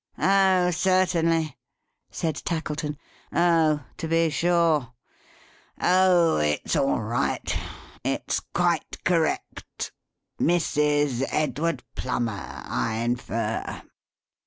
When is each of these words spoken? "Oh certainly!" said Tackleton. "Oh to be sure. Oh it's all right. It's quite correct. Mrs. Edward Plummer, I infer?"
"Oh 0.17 0.71
certainly!" 0.71 1.59
said 2.09 2.35
Tackleton. 2.37 2.97
"Oh 3.31 3.85
to 3.97 4.07
be 4.07 4.31
sure. 4.31 4.93
Oh 5.79 6.37
it's 6.37 6.75
all 6.75 6.99
right. 7.03 7.55
It's 8.03 8.39
quite 8.39 9.03
correct. 9.03 9.91
Mrs. 10.39 11.23
Edward 11.31 11.83
Plummer, 11.95 12.63
I 12.65 12.95
infer?" 12.95 13.83